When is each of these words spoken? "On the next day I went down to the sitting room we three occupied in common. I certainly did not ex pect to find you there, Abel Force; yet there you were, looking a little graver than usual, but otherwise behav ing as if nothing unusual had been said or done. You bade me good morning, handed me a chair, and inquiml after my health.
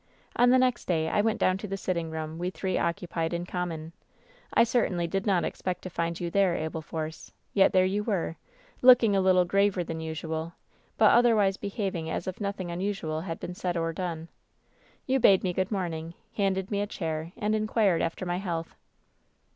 "On 0.35 0.49
the 0.49 0.57
next 0.57 0.85
day 0.85 1.09
I 1.09 1.21
went 1.21 1.39
down 1.39 1.59
to 1.59 1.67
the 1.67 1.77
sitting 1.77 2.09
room 2.09 2.39
we 2.39 2.49
three 2.49 2.75
occupied 2.75 3.35
in 3.35 3.45
common. 3.45 3.93
I 4.51 4.63
certainly 4.63 5.05
did 5.05 5.27
not 5.27 5.45
ex 5.45 5.61
pect 5.61 5.83
to 5.83 5.91
find 5.91 6.19
you 6.19 6.31
there, 6.31 6.55
Abel 6.55 6.81
Force; 6.81 7.31
yet 7.53 7.71
there 7.71 7.85
you 7.85 8.03
were, 8.03 8.35
looking 8.81 9.15
a 9.15 9.21
little 9.21 9.45
graver 9.45 9.83
than 9.83 9.99
usual, 9.99 10.53
but 10.97 11.11
otherwise 11.11 11.57
behav 11.57 11.93
ing 11.93 12.09
as 12.09 12.27
if 12.27 12.41
nothing 12.41 12.71
unusual 12.71 13.21
had 13.21 13.39
been 13.39 13.53
said 13.53 13.77
or 13.77 13.93
done. 13.93 14.27
You 15.05 15.19
bade 15.19 15.43
me 15.43 15.53
good 15.53 15.71
morning, 15.71 16.15
handed 16.35 16.71
me 16.71 16.81
a 16.81 16.87
chair, 16.87 17.31
and 17.37 17.53
inquiml 17.53 18.01
after 18.01 18.25
my 18.25 18.37
health. 18.37 18.75